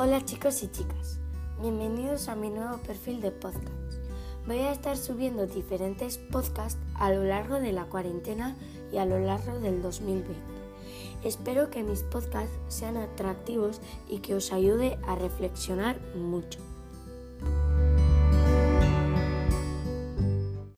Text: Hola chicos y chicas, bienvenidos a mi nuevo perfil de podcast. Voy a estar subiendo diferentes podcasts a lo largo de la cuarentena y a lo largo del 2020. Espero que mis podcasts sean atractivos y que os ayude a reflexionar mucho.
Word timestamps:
Hola 0.00 0.24
chicos 0.24 0.62
y 0.62 0.70
chicas, 0.70 1.18
bienvenidos 1.60 2.28
a 2.28 2.36
mi 2.36 2.50
nuevo 2.50 2.76
perfil 2.86 3.20
de 3.20 3.32
podcast. 3.32 3.66
Voy 4.46 4.58
a 4.58 4.70
estar 4.70 4.96
subiendo 4.96 5.48
diferentes 5.48 6.18
podcasts 6.18 6.78
a 6.94 7.10
lo 7.10 7.24
largo 7.24 7.58
de 7.58 7.72
la 7.72 7.86
cuarentena 7.86 8.56
y 8.92 8.98
a 8.98 9.04
lo 9.04 9.18
largo 9.18 9.58
del 9.58 9.82
2020. 9.82 10.36
Espero 11.24 11.68
que 11.70 11.82
mis 11.82 12.04
podcasts 12.04 12.56
sean 12.68 12.96
atractivos 12.96 13.80
y 14.08 14.20
que 14.20 14.36
os 14.36 14.52
ayude 14.52 15.00
a 15.04 15.16
reflexionar 15.16 15.98
mucho. 16.14 16.60